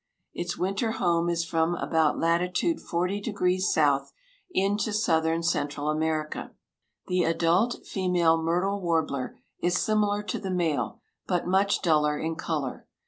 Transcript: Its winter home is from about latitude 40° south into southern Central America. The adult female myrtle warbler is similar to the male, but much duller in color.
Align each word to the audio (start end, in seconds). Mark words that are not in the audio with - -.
Its 0.33 0.57
winter 0.57 0.93
home 0.93 1.29
is 1.29 1.45
from 1.45 1.75
about 1.75 2.17
latitude 2.17 2.79
40° 2.79 3.59
south 3.61 4.11
into 4.49 4.91
southern 4.91 5.43
Central 5.43 5.91
America. 5.91 6.55
The 7.05 7.23
adult 7.23 7.85
female 7.85 8.41
myrtle 8.41 8.81
warbler 8.81 9.37
is 9.61 9.77
similar 9.77 10.23
to 10.23 10.39
the 10.39 10.49
male, 10.49 11.01
but 11.27 11.45
much 11.45 11.83
duller 11.83 12.17
in 12.17 12.35
color. 12.35 12.87